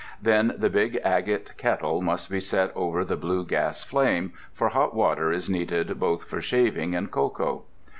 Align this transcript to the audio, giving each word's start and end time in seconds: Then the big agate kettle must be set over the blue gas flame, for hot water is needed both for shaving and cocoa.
Then 0.19 0.55
the 0.57 0.71
big 0.71 0.99
agate 1.03 1.53
kettle 1.57 2.01
must 2.01 2.27
be 2.27 2.39
set 2.39 2.75
over 2.75 3.05
the 3.05 3.15
blue 3.15 3.45
gas 3.45 3.83
flame, 3.83 4.33
for 4.51 4.69
hot 4.69 4.95
water 4.95 5.31
is 5.31 5.47
needed 5.47 5.99
both 5.99 6.23
for 6.23 6.41
shaving 6.41 6.95
and 6.95 7.11
cocoa. 7.11 7.65